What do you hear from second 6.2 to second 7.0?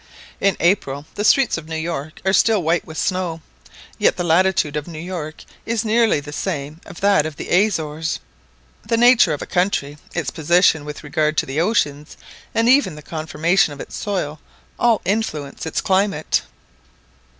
same as